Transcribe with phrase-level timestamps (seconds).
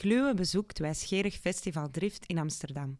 [0.00, 2.98] Kluwe bezoekt wijsgerig Festival Drift in Amsterdam.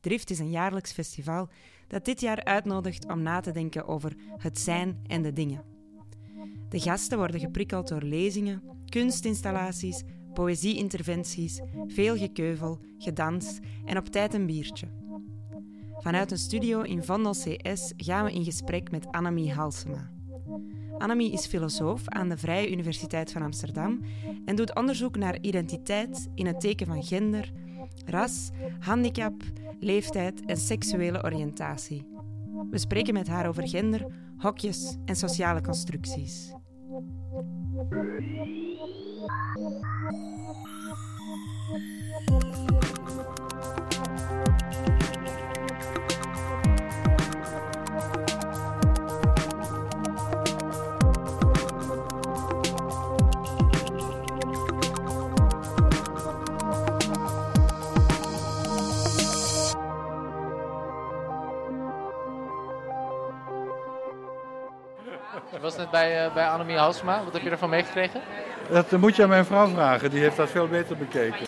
[0.00, 1.48] Drift is een jaarlijks festival
[1.88, 5.64] dat dit jaar uitnodigt om na te denken over het zijn en de dingen.
[6.68, 10.02] De gasten worden geprikkeld door lezingen, kunstinstallaties,
[10.34, 14.88] poëzieinterventies, veel gekeuvel, gedans en op tijd een biertje.
[15.98, 20.11] Vanuit een studio in Vandel CS gaan we in gesprek met Annemie Halsema.
[21.02, 24.00] Annemie is filosoof aan de Vrije Universiteit van Amsterdam
[24.44, 27.52] en doet onderzoek naar identiteit in het teken van gender,
[28.04, 29.42] ras, handicap,
[29.80, 32.06] leeftijd en seksuele oriëntatie.
[32.70, 36.52] We spreken met haar over gender, hokjes en sociale constructies.
[65.50, 67.24] Je was net bij, uh, bij Annemie Halsema.
[67.24, 68.20] Wat heb je ervan meegekregen?
[68.68, 70.10] Dat moet je aan mijn vrouw vragen.
[70.10, 71.46] Die heeft dat veel beter bekeken.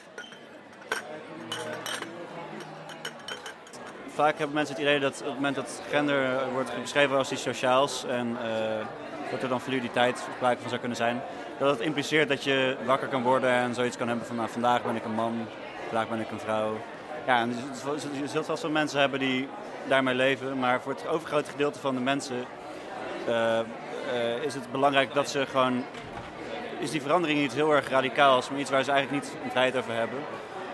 [4.15, 7.43] Vaak hebben mensen het idee dat op het moment dat gender wordt beschreven als iets
[7.43, 8.87] sociaals en uh,
[9.31, 11.23] dat er dan fluiditeit sprake van zou kunnen zijn,
[11.59, 14.83] dat het impliceert dat je wakker kan worden en zoiets kan hebben van nou, vandaag
[14.83, 15.47] ben ik een man,
[15.89, 16.77] vandaag ben ik een vrouw.
[17.27, 17.55] Ja, en
[18.21, 19.49] je zult wel veel mensen hebben die
[19.89, 22.45] daarmee leven, maar voor het overgrote gedeelte van de mensen
[23.29, 23.59] uh,
[24.43, 25.85] is het belangrijk dat ze gewoon.
[26.79, 29.95] Is die verandering niet heel erg radicaal, maar iets waar ze eigenlijk niet vrijheid over
[29.95, 30.19] hebben.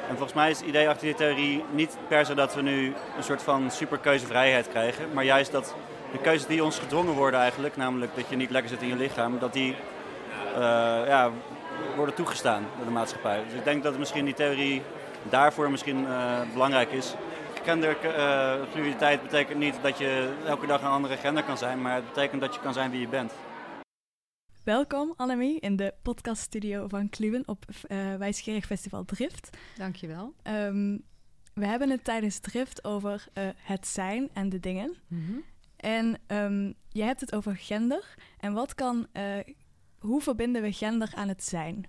[0.08, 2.94] En volgens mij is het idee achter die theorie niet per se dat we nu
[3.16, 5.74] een soort van superkeuzevrijheid krijgen, maar juist dat
[6.12, 8.96] de keuzes die ons gedwongen worden eigenlijk, namelijk dat je niet lekker zit in je
[8.96, 9.76] lichaam, dat die
[10.52, 10.56] uh,
[11.06, 11.30] ja,
[11.96, 13.40] worden toegestaan door de maatschappij.
[13.44, 14.82] Dus ik denk dat misschien die theorie
[15.22, 17.14] daarvoor misschien uh, belangrijk is.
[17.70, 22.06] Genderfluiditeit uh, betekent niet dat je elke dag een andere gender kan zijn, maar het
[22.06, 23.32] betekent dat je kan zijn wie je bent.
[24.64, 29.50] Welkom Annemie in de podcaststudio van Kluwen op uh, Wijsgerig Festival Drift.
[29.76, 30.34] Dankjewel.
[30.42, 31.02] Um,
[31.54, 34.96] we hebben het tijdens Drift over uh, het zijn en de dingen.
[35.08, 35.44] Mm -hmm.
[35.76, 38.14] En um, je hebt het over gender.
[38.38, 39.22] En wat kan, uh,
[39.98, 41.86] hoe verbinden we gender aan het zijn?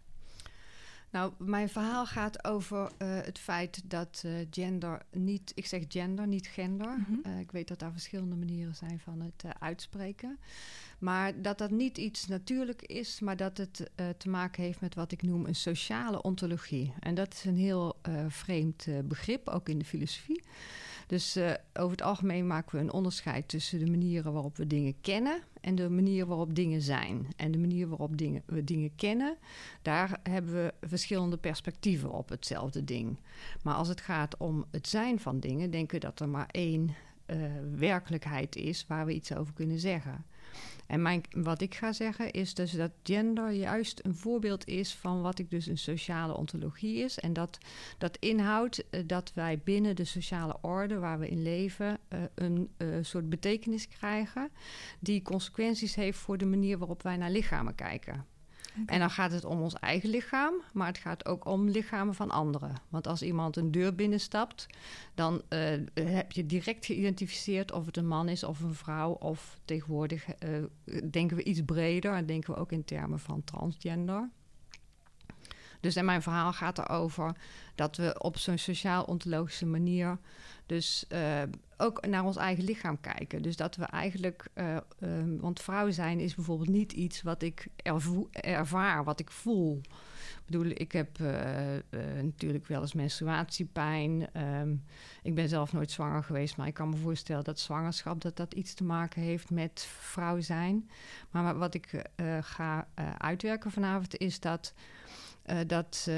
[1.12, 6.28] Nou, mijn verhaal gaat over uh, het feit dat uh, gender niet, ik zeg gender,
[6.28, 6.88] niet gender.
[6.88, 7.34] Mm -hmm.
[7.34, 10.40] uh, ik weet dat daar verschillende manieren zijn van het uitspreken.
[11.00, 15.12] Maar dat dat niet iets natuurlijk is, maar dat het te maken heeft met wat
[15.12, 16.94] ik noem een sociale ontologie.
[17.00, 17.96] En dat is een heel
[18.28, 20.44] vreemd begrip, ook in de filosofie.
[21.12, 25.02] Dus uh, over het algemeen maken we een onderscheid tussen de manieren waarop we dingen
[25.02, 27.28] kennen en de manier waarop dingen zijn.
[27.36, 29.38] En de manier waarop dingen, we dingen kennen,
[29.82, 33.18] daar hebben we verschillende perspectieven op hetzelfde ding.
[33.64, 36.96] Maar als het gaat om het zijn van dingen, denken we dat er maar één
[37.28, 37.38] uh,
[37.76, 40.26] werkelijkheid is waar we iets over kunnen zeggen.
[40.92, 45.22] En mijn, wat ik ga zeggen is dus dat gender juist een voorbeeld is van
[45.22, 47.20] wat ik dus een sociale ontologie is.
[47.20, 47.58] En dat,
[47.98, 52.70] dat inhoudt uh, dat wij binnen de sociale orde waar we in leven uh, een
[52.78, 54.50] uh, soort betekenis krijgen
[55.00, 58.26] die consequenties heeft voor de manier waarop wij naar lichamen kijken.
[58.86, 62.32] En dan gaat het om ons eigen lichaam, maar het gaat ook om lichamen van
[62.32, 62.76] anderen.
[62.90, 64.68] Want als iemand een deur binnenstapt,
[65.16, 65.60] dan uh,
[65.94, 69.12] heb je direct geïdentificeerd of het een man is of een vrouw.
[69.12, 70.64] Of tegenwoordig uh,
[71.12, 74.30] denken we iets breder en denken we ook in termen van transgender.
[75.80, 77.36] Dus en mijn verhaal gaat erover
[77.76, 80.18] dat we op zo'n sociaal-ontologische manier
[80.66, 81.42] dus uh,
[81.82, 83.42] ook naar ons eigen lichaam kijken.
[83.42, 87.68] Dus dat we eigenlijk, uh, um, want vrouw zijn is bijvoorbeeld niet iets wat ik
[88.32, 89.82] ervaar, wat ik voel.
[90.38, 91.82] Ik bedoel, ik heb uh, uh,
[92.22, 94.42] natuurlijk wel eens menstruatiepijn.
[94.42, 94.84] Um,
[95.24, 98.54] ik ben zelf nooit zwanger geweest, maar ik kan me voorstellen dat zwangerschap dat dat
[98.54, 100.90] iets te maken heeft met vrouw zijn.
[101.30, 102.02] Maar wat ik
[102.42, 102.88] ga
[103.18, 104.74] uitwerken vanavond is dat
[105.68, 106.10] dat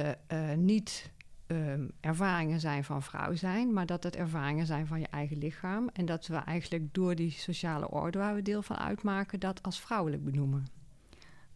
[0.55, 1.11] niet
[1.53, 5.89] um, ervaringen zijn van vrouw zijn, maar dat het ervaringen zijn van je eigen lichaam.
[5.93, 9.81] En dat we eigenlijk door die sociale orde waar we deel van uitmaken, dat als
[9.81, 10.65] vrouwelijk benoemen.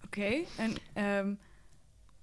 [0.06, 0.74] Oké, okay, en
[1.28, 1.40] um,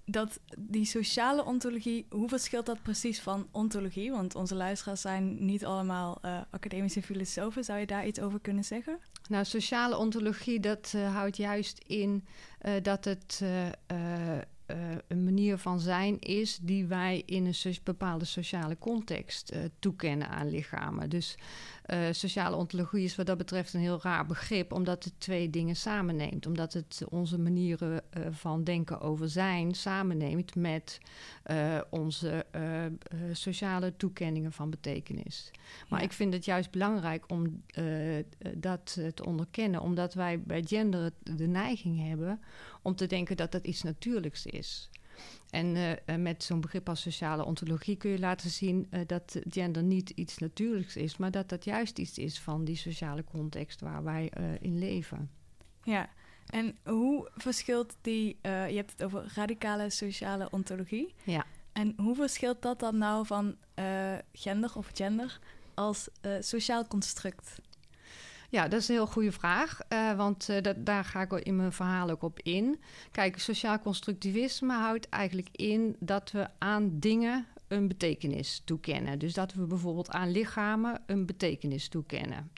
[0.05, 4.11] dat, die sociale ontologie, hoe verschilt dat precies van ontologie?
[4.11, 7.63] Want onze luisteraars zijn niet allemaal uh, academische filosofen.
[7.63, 8.99] Zou je daar iets over kunnen zeggen?
[9.29, 12.25] Nou, sociale ontologie, dat uh, houdt juist in
[12.61, 13.43] uh, dat het
[15.07, 21.09] een manier van zijn is die wij in een bepaalde sociale context toekennen aan lichamen.
[21.09, 21.37] Dus
[22.11, 26.45] sociale ontologie is wat dat betreft een heel raar begrip, omdat het twee dingen samenneemt.
[26.45, 30.97] Omdat het onze manieren van denken over zijn samenneemt met
[31.89, 32.45] onze
[33.31, 35.51] sociale toekenningen van betekenis.
[35.89, 37.63] Maar ik vind het juist belangrijk om
[38.57, 42.41] dat te onderkennen, omdat wij bij gender de neiging hebben
[42.81, 44.53] om te denken dat dat iets natuurlijks is.
[45.49, 49.83] En uh, met zo'n begrip als sociale ontologie kun je laten zien uh, dat gender
[49.83, 54.03] niet iets natuurlijks is, maar dat dat juist iets is van die sociale context waar
[54.03, 55.29] wij uh, in leven.
[55.83, 56.09] Ja,
[56.45, 61.13] en hoe verschilt die, je hebt het over radicale sociale ontologie.
[61.23, 61.45] Ja.
[61.71, 63.55] En hoe verschilt dat dan nou van
[64.33, 65.39] gender of gender
[65.73, 66.09] als
[66.39, 67.59] sociaal construct?
[68.55, 71.71] Ja, dat is een heel goede vraag, uh, want dat, daar ga ik in mijn
[71.71, 72.79] verhaal ook op in.
[73.11, 79.19] Kijk, sociaal constructivisme houdt eigenlijk in dat we aan dingen een betekenis toekennen.
[79.19, 82.51] Dus dat we bijvoorbeeld aan lichamen een betekenis toekennen.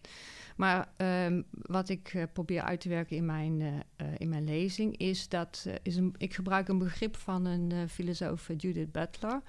[0.56, 3.84] Maar um, wat ik uh, probeer uit te werken in mijn,
[4.18, 9.42] in mijn lezing is dat is ik gebruik een begrip van een filosoof, Judith Butler.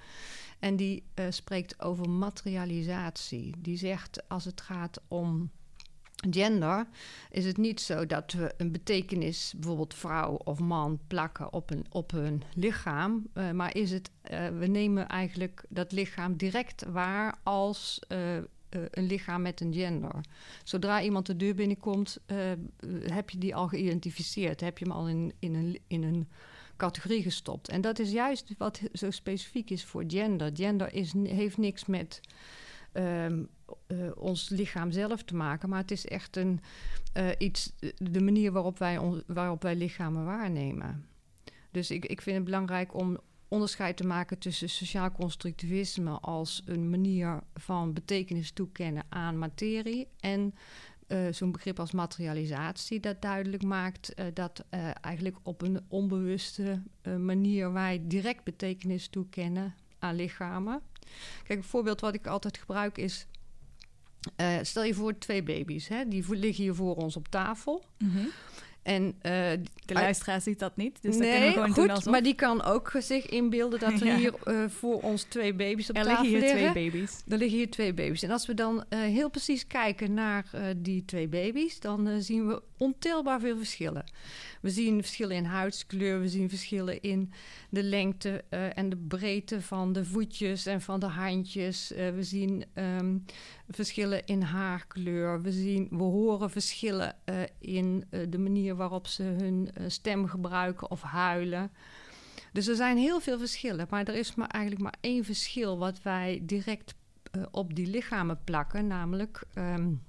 [0.59, 3.53] En die spreekt over materialisatie.
[3.59, 5.49] Die zegt als het gaat om
[6.29, 6.87] gender
[7.31, 11.85] is het niet zo dat we een betekenis, bijvoorbeeld vrouw of man, plakken op, een,
[11.89, 13.27] op hun lichaam.
[13.33, 18.35] Uh, maar is het, uh, we nemen eigenlijk dat lichaam direct waar als uh,
[18.69, 20.15] een lichaam met een gender.
[20.63, 22.19] Zodra iemand de deur binnenkomt,
[23.03, 24.61] heb je die al geïdentificeerd.
[24.61, 26.27] Heb je hem al in, in, een, in een
[26.77, 27.69] categorie gestopt.
[27.69, 30.51] En dat is juist wat zo specifiek is voor gender.
[30.53, 32.21] Gender is, heeft niks met
[32.93, 33.49] um,
[33.87, 35.69] uh, ons lichaam zelf te maken.
[35.69, 36.59] Maar het is echt een,
[37.17, 41.05] uh, iets, de manier waarop wij, waarop wij lichamen waarnemen.
[41.71, 43.17] Dus ik, ik vind het belangrijk om
[43.47, 50.53] onderscheid te maken tussen sociaal constructivisme als een manier van betekenis toekennen aan materie en
[51.07, 54.65] uh, zo'n begrip als materialisatie dat duidelijk maakt dat
[55.01, 56.81] eigenlijk op een onbewuste
[57.17, 60.81] manier wij direct betekenis toekennen aan lichamen.
[61.43, 63.27] Kijk, een voorbeeld wat ik altijd gebruik is.
[64.37, 66.07] Uh, stel je voor twee baby's, hè?
[66.07, 67.85] die liggen hier voor ons op tafel.
[67.97, 68.27] -hmm.
[68.83, 71.95] En, uh, de luisteraar ziet dat niet, dus nee, dat kunnen we gewoon goed, doen
[71.95, 72.11] alsof.
[72.11, 74.15] maar die kan ook zich inbeelden dat er ja.
[74.15, 76.41] hier uh, voor ons twee baby's op er tafel liggen.
[76.41, 76.59] liggen.
[76.59, 77.23] hier twee baby's.
[77.27, 78.23] Er liggen hier twee baby's.
[78.23, 80.45] En als we dan uh, heel precies kijken naar
[80.77, 84.03] die twee baby's, dan zien we ontelbaar veel verschillen.
[84.61, 87.31] We zien verschillen in huidskleur, we zien verschillen in
[87.69, 88.43] de lengte
[88.73, 91.91] en de breedte van de voetjes en van de handjes.
[91.95, 93.25] We zien um,
[93.69, 95.41] verschillen in haarkleur.
[95.41, 97.15] We, zien, we horen verschillen
[97.59, 101.71] in de manier waarop ze hun stem gebruiken of huilen.
[102.53, 106.01] Dus er zijn heel veel verschillen, maar er is maar eigenlijk maar één verschil wat
[106.01, 106.95] wij direct
[107.51, 109.43] op die lichamen plakken, namelijk.
[109.55, 110.01] Um,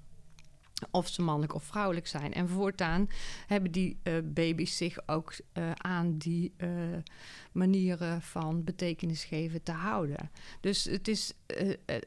[0.91, 2.33] of ze mannelijk of vrouwelijk zijn.
[2.33, 3.09] En voortaan
[3.47, 5.35] hebben die uh, baby's zich ook
[5.75, 6.55] aan die
[7.53, 10.31] manieren van betekenis geven te houden.
[10.61, 11.33] Dus het is,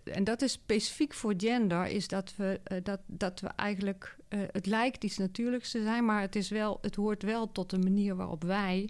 [0.04, 4.18] en dat is specifiek voor gender, is dat we, dat, dat we eigenlijk,
[4.52, 7.80] het lijkt iets natuurlijks te zijn, maar het, is wel, het hoort wel tot de
[7.80, 8.90] manier waarop wij.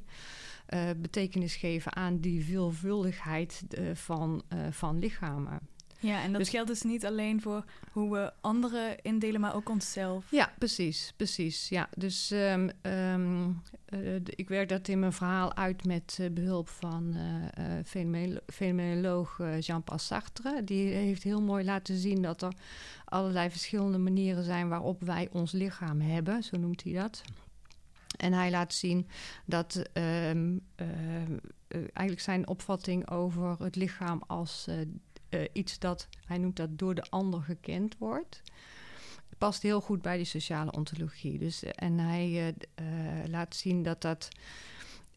[0.97, 3.63] betekenis geven aan die veelvuldigheid
[3.93, 5.59] van, van lichamen.
[6.03, 9.69] Ja, en dat dus, geldt dus niet alleen voor hoe we anderen indelen, maar ook
[9.69, 10.31] onszelf.
[10.31, 11.69] Ja, precies, precies.
[11.69, 16.69] Ja, dus um, um, uh, ik werk dat in mijn verhaal uit met uh, behulp
[16.69, 20.63] van uh, fenomeno fenomenoloog Jean-Paul Sartre.
[20.63, 22.53] Die heeft heel mooi laten zien dat er
[23.05, 27.21] allerlei verschillende manieren zijn waarop wij ons lichaam hebben, zo noemt hij dat.
[28.17, 29.07] En hij laat zien
[29.45, 30.61] dat um,
[31.67, 34.67] eigenlijk zijn opvatting over het lichaam als
[35.33, 38.41] uh, iets dat, hij noemt dat, door de ander gekend wordt.
[39.37, 41.39] Past heel goed bij die sociale ontologie.
[41.39, 42.85] Dus, uh, en hij uh,
[43.27, 44.27] laat zien dat dat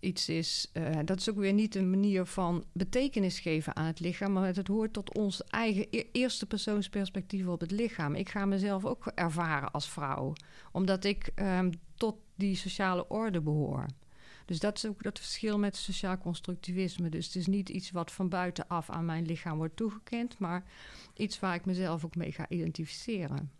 [0.00, 0.72] iets is.
[1.04, 4.66] dat is ook weer niet een manier van betekenis geven aan het lichaam, maar het
[4.66, 8.14] hoort tot ons eigen e eerste persoonsperspectief op het lichaam.
[8.14, 10.32] Ik ga mezelf ook ervaren als vrouw,
[10.72, 13.86] omdat ik um, tot die sociale orde behoor.
[14.46, 17.08] Dus dat is ook dat verschil met sociaal constructivisme.
[17.08, 20.64] Dus het is niet iets wat van buitenaf aan mijn lichaam wordt toegekend, maar
[21.14, 23.50] iets waar ik mezelf ook mee ga identificeren.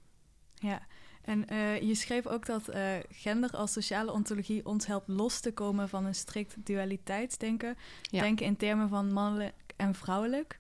[0.55, 0.87] Ja,
[1.23, 5.52] en uh, je schreef ook dat uh, gender als sociale ontologie ons helpt los te
[5.52, 7.76] komen van een strikt dualiteitsdenken.
[8.02, 8.21] Ja.
[8.21, 10.59] Denken in termen van mannelijk en vrouwelijk.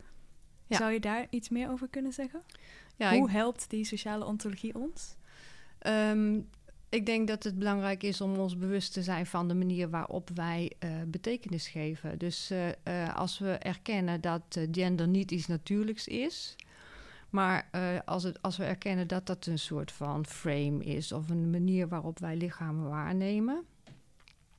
[0.66, 0.76] Ja.
[0.76, 2.42] Zou je daar iets meer over kunnen zeggen?
[2.96, 3.32] Ja, Hoe ik...
[3.32, 5.16] helpt die sociale ontologie ons?
[5.86, 6.48] Um,
[6.96, 10.30] Ik denk dat het belangrijk is om ons bewust te zijn van de manier waarop
[10.34, 12.18] wij uh, betekenis geven.
[12.18, 16.56] Dus uh, uh, als we erkennen dat gender niet iets natuurlijks is,
[17.30, 17.70] maar
[18.04, 21.88] als, het, als we erkennen dat dat een soort van frame is of een manier
[21.88, 23.62] waarop wij lichamen waarnemen.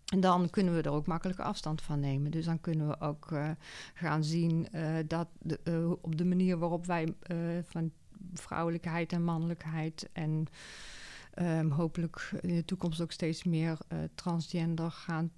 [0.05, 2.31] En dan kunnen we er ook makkelijke afstand van nemen.
[2.31, 3.31] Dus dan kunnen we ook
[3.93, 4.67] gaan zien
[5.07, 7.13] dat de, op de manier waarop wij
[7.63, 7.91] van
[8.33, 10.47] vrouwelijkheid en mannelijkheid en
[11.41, 15.31] um, hopelijk in de toekomst ook steeds meer uh, transgender gaan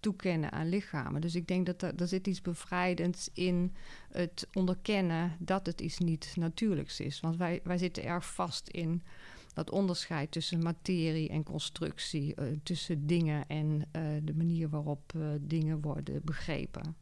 [0.00, 1.20] toekennen aan lichamen.
[1.20, 3.74] Dus ik denk dat er, er zit iets bevrijdends in
[4.10, 7.20] het onderkennen dat het iets niet natuurlijks is.
[7.20, 9.02] Want wij, wij zitten erg vast in
[9.54, 15.26] dat onderscheid tussen materie en constructie, uh, tussen dingen en uh, de manier waarop uh,
[15.40, 16.96] dingen worden begrepen.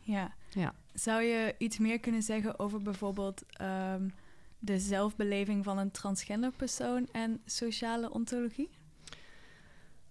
[0.00, 0.34] Ja.
[0.50, 0.74] ja.
[0.92, 4.12] Zou je iets meer kunnen zeggen over bijvoorbeeld um,
[4.64, 8.70] de zelfbeleving van een transgender persoon en sociale ontologie?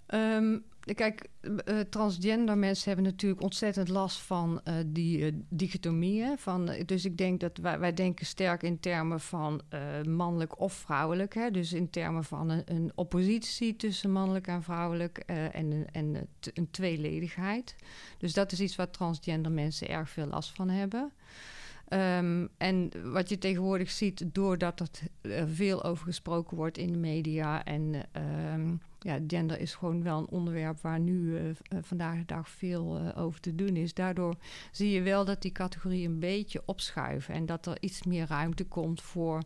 [0.07, 6.37] Um, kijk, uh, transgender mensen hebben natuurlijk ontzettend last van uh, die uh, dichotomieën.
[6.37, 9.61] Van, dus ik denk dat wij, wij denken sterk in termen van
[10.07, 11.33] mannelijk of vrouwelijk.
[11.33, 11.51] Hè?
[11.51, 17.75] Dus in termen van een, een oppositie tussen mannelijk en vrouwelijk en, en een tweeledigheid.
[18.17, 21.11] Dus dat is iets waar transgender mensen erg veel last van hebben.
[21.93, 24.79] Um, en wat je tegenwoordig ziet, doordat
[25.21, 27.93] er veel over gesproken wordt in de media en
[28.53, 31.41] um, ja, gender is gewoon wel een onderwerp waar nu uh,
[31.81, 33.93] vandaag de dag veel over te doen is.
[33.93, 34.35] Daardoor
[34.71, 38.65] zie je wel dat die categorieën een beetje opschuiven en dat er iets meer ruimte
[38.65, 39.43] komt voor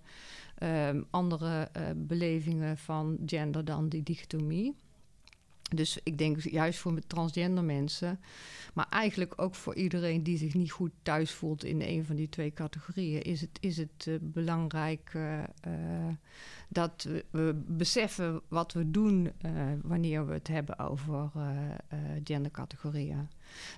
[0.63, 4.75] um, andere belevingen van gender dan die dichotomie.
[5.75, 8.19] Dus ik denk juist voor transgender mensen,
[8.73, 12.29] maar eigenlijk ook voor iedereen die zich niet goed thuis voelt in een van die
[12.29, 15.73] twee categorieën, is het, is het uh, belangrijk uh, uh,
[16.67, 19.31] dat we, we, beseffen wat we doen
[19.81, 21.31] wanneer we het hebben over
[22.23, 23.29] gendercategorieën.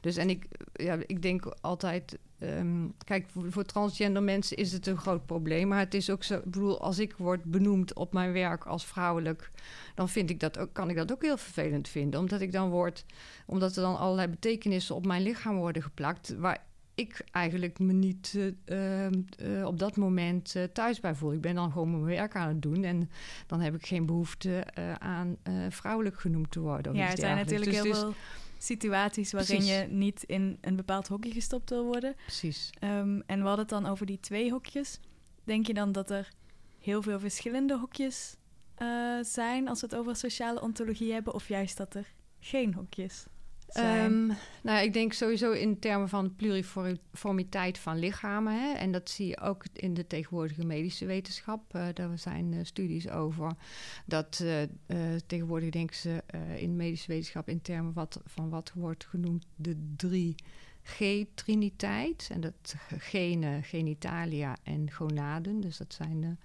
[0.01, 4.87] Dus en ik, ja, ik denk altijd Um, kijk, voor, voor, transgender mensen is het
[4.87, 5.67] een groot probleem.
[5.67, 8.85] Maar het is ook zo, ik bedoel, als ik word benoemd op mijn werk als
[8.85, 9.49] vrouwelijk,
[9.95, 12.19] dan vind ik dat ook, kan ik dat ook heel vervelend vinden.
[12.19, 13.05] Omdat ik dan word,
[13.45, 16.35] omdat er dan allerlei betekenissen op mijn lichaam worden geplakt.
[16.37, 16.63] Waar
[16.95, 18.33] ik eigenlijk me niet
[18.65, 21.33] uh, uh, op dat moment uh, thuis bij voel.
[21.33, 22.83] Ik ben dan gewoon mijn werk aan het doen.
[22.83, 23.09] En
[23.47, 24.63] dan heb ik geen behoefte
[24.99, 25.37] aan
[25.69, 26.95] vrouwelijk genoemd te worden.
[26.95, 28.13] Ja, het zijn natuurlijk dus heel veel
[28.63, 29.75] situaties waarin Precies.
[29.75, 32.15] je niet in een bepaald hokje gestopt wil worden.
[32.15, 32.69] Precies.
[32.83, 34.99] Um, en we hadden het dan over die twee hokjes.
[35.43, 36.29] Denk je dan dat er
[36.79, 38.35] heel veel verschillende hokjes
[38.77, 43.25] uh, zijn als we het over sociale ontologie hebben, of juist dat er geen hokjes
[43.77, 44.31] Um,
[44.63, 48.61] nou, ik denk sowieso in termen van pluriformiteit van lichamen.
[48.61, 48.73] Hè?
[48.73, 51.75] En dat zie je ook in de tegenwoordige medische wetenschap.
[51.75, 53.51] Uh, daar zijn uh, studies over.
[54.05, 54.55] Dat uh,
[55.25, 56.23] tegenwoordig denken ze
[56.55, 60.35] in medische wetenschap in termen wat, van wat wordt genoemd de drie
[60.83, 62.29] G-triniteit.
[62.31, 65.61] En dat genen, genitalia en gonaden.
[65.61, 66.35] Dus dat zijn de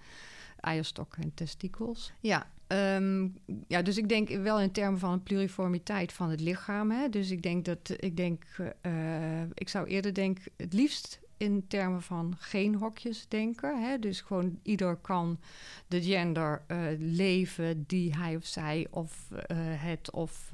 [0.65, 2.13] eierstokken en testikels.
[2.19, 6.91] Ja, Um, ja, dus ik denk wel in termen van een pluriformiteit van het lichaam.
[6.91, 7.09] Hè?
[7.09, 8.43] Dus ik denk dat ik denk,
[8.81, 13.81] uh, ik zou eerder denken, het liefst in termen van geen hokjes denken.
[13.81, 13.99] Hè?
[13.99, 15.39] Dus gewoon ieder kan
[15.87, 20.51] de gender uh, leven die hij of zij of uh, het of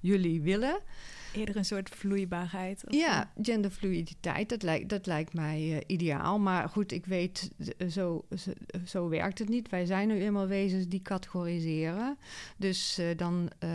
[0.00, 0.80] jullie willen
[1.36, 2.84] eerder een soort vloeibaarheid.
[2.88, 6.38] Ja, genderfluiditeit, dat lijkt, dat lijkt mij ideaal.
[6.38, 7.50] Maar goed, ik weet,
[7.88, 8.52] zo, zo,
[8.86, 9.68] zo, werkt het niet.
[9.68, 12.18] Wij zijn nu eenmaal wezens die categoriseren.
[12.56, 13.70] Dus dan, uh,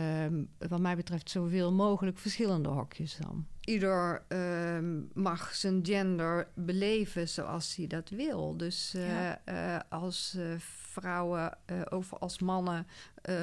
[0.68, 3.46] wat mij betreft, zoveel mogelijk verschillende hokjes dan.
[3.64, 8.56] Ieder ehm, mag zijn gender beleven zoals hij dat wil.
[8.56, 9.40] Dus ja.
[9.44, 12.86] Eh, als vrouwen of als mannen
[13.22, 13.36] eh,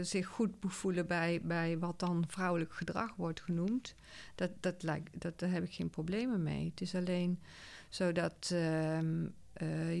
[0.00, 3.94] zich goed voelen bij, bij wat dan vrouwelijk gedrag wordt genoemd,
[4.34, 6.70] dat, dat lijkt, dat, daar heb ik geen problemen mee.
[6.70, 7.40] Het is alleen
[7.88, 9.00] zodat uh,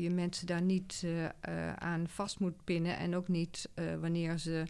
[0.02, 1.06] je mensen daar niet
[1.78, 3.68] aan vast moet pinnen en ook niet
[4.00, 4.64] wanneer ze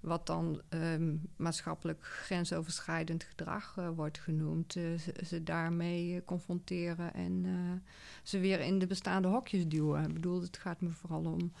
[0.00, 7.46] wat dan ehm, maatschappelijk grensoverschrijdend gedrag wordt genoemd, ze, ze, daarmee confronteren en
[8.22, 10.04] ze weer in de bestaande hokjes duwen.
[10.04, 11.52] Ik bedoel, het gaat me vooral om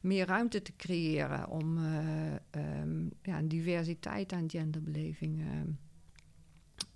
[0.00, 1.78] meer ruimte te creëren om
[2.50, 5.44] um, ja, diversiteit aan genderbeleving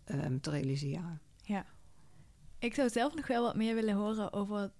[0.06, 1.20] um, te realiseren.
[1.42, 1.66] Ja.
[2.58, 4.72] Ik zou zelf nog wel wat meer willen horen over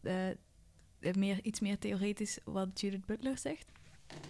[1.12, 3.73] meer, iets meer theoretisch wat Judith Butler zegt.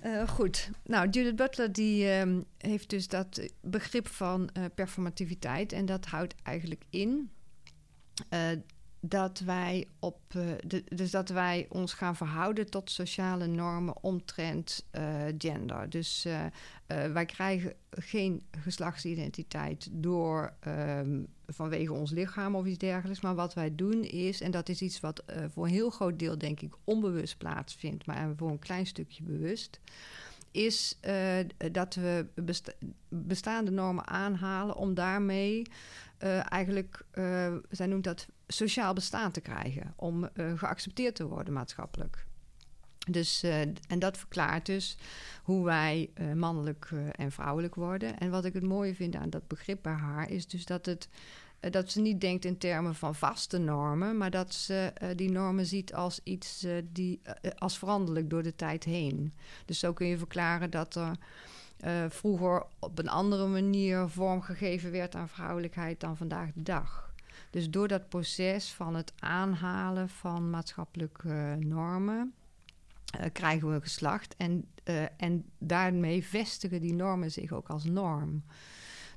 [0.05, 0.71] Uh, goed.
[0.85, 5.73] Nou, Judith Butler die um, heeft dus dat begrip van uh, performativiteit.
[5.73, 7.31] En dat houdt eigenlijk in
[8.31, 8.41] uh,
[9.09, 10.19] dat wij op,
[10.67, 15.91] de, dus dat wij ons gaan verhouden tot sociale normen omtrent uh, gender.
[15.91, 16.45] Dus uh,
[16.87, 23.21] wij krijgen geen geslachtsidentiteit door um, vanwege ons lichaam of iets dergelijks.
[23.21, 26.39] Maar wat wij doen is, en dat is iets wat voor een heel groot deel
[26.39, 29.81] denk ik onbewust plaatsvindt, maar voor een klein stukje bewust
[30.51, 30.99] is
[31.73, 32.73] dat we besta
[33.09, 35.63] bestaande normen aanhalen om daarmee
[36.49, 37.05] eigenlijk,
[37.71, 42.27] zij noemt dat sociaal bestaan te krijgen, om geaccepteerd te worden maatschappelijk.
[43.11, 43.43] Dus,
[43.89, 44.97] en dat verklaart dus
[45.43, 48.19] hoe wij mannelijk en vrouwelijk worden.
[48.19, 51.09] En wat ik het mooie vind aan dat begrip bij haar is dus dat het
[51.65, 55.67] eh, dat ze niet denkt in termen van vaste normen, maar dat ze die normen
[55.67, 57.21] ziet als iets die
[57.59, 59.33] als veranderlijk door de tijd heen.
[59.65, 61.17] Dus zo kun je verklaren dat er
[62.09, 67.14] vroeger op een andere manier vormgegeven werd aan vrouwelijkheid dan vandaag de dag.
[67.55, 72.35] Dus door dat proces van het aanhalen van maatschappelijke normen.
[73.33, 74.69] krijgen we een geslacht en,
[75.17, 78.45] en daarmee vestigen die normen zich ook als norm.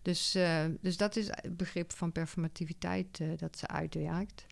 [0.02, 4.46] Dus, uh, dus dat is het begrip van performativiteit dat ze uitwerkt.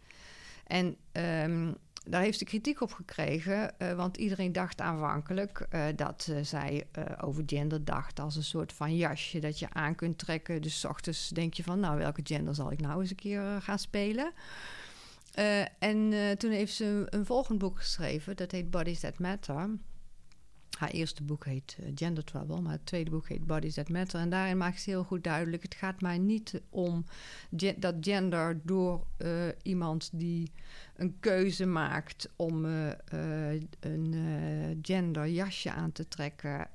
[0.64, 1.76] En um,
[2.06, 6.88] daar heeft ze kritiek op gekregen, uh, want iedereen dacht aanvankelijk dat zij
[7.22, 10.62] over gender dacht als een soort van jasje dat je aan kunt trekken.
[10.62, 13.62] Dus s ochtends denk je van, nou, welke gender zal ik nou eens een keer
[13.62, 14.32] gaan spelen?
[15.80, 19.70] en toen heeft ze een volgend boek geschreven, dat heet Bodies That Matter.
[20.78, 24.20] Haar eerste boek heet uh, Gender Trouble, maar het tweede boek heet Bodies That Matter.
[24.20, 27.06] En daarin maakt ze heel goed duidelijk: het gaat mij niet om
[27.76, 30.52] dat gender door uh, iemand die
[30.96, 34.16] een keuze maakt om uh, uh, een
[34.82, 36.68] genderjasje aan te trekken,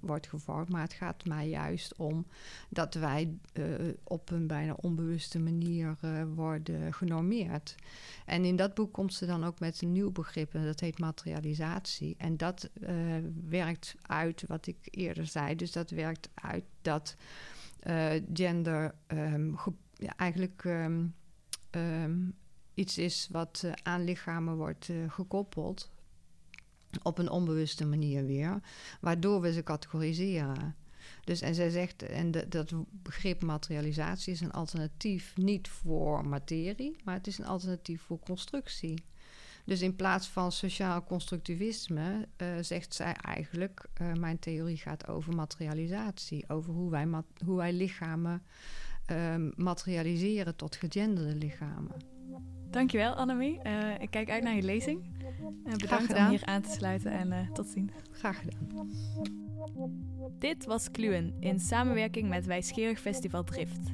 [0.00, 0.68] wordt gevormd.
[0.68, 2.26] Maar het gaat mij juist om
[2.68, 3.34] dat wij
[4.04, 5.96] op een bijna onbewuste manier
[6.34, 7.74] worden genormeerd.
[8.26, 10.98] En in dat boek komt ze dan ook met een nieuw begrip, en dat heet
[10.98, 12.14] materialisatie.
[12.18, 12.70] En dat
[13.48, 15.56] werkt uit wat ik eerder zei.
[15.56, 17.16] Dus dat werkt uit dat
[18.32, 19.58] gender um,
[19.94, 20.64] ja, eigenlijk.
[20.64, 21.14] Um,
[21.70, 22.34] um,
[22.74, 25.90] iets is wat uh, aan lichamen wordt gekoppeld.
[27.02, 28.60] Op een onbewuste manier weer.
[29.00, 30.76] Waardoor we ze categoriseren.
[31.24, 37.14] Dus en zij zegt, en dat begrip materialisatie is een alternatief niet voor materie, maar
[37.14, 39.02] het is een alternatief voor constructie.
[39.64, 45.34] Dus in plaats van sociaal constructivisme uh, zegt zij eigenlijk: uh, mijn theorie gaat over
[45.34, 47.08] materialisatie, over hoe wij,
[47.44, 48.42] hoe wij lichamen
[49.10, 51.96] uh, materialiseren tot gegenderde lichamen.
[52.70, 53.60] Dankjewel, Annemie.
[53.66, 55.04] Uh, ik kijk uit naar je lezing.
[55.66, 57.92] Uh, bedankt om hier aan te sluiten en uh, tot ziens.
[58.10, 58.90] Graag gedaan.
[60.38, 63.90] Dit was Kluwen in samenwerking met Wijsgerig Festival Drift.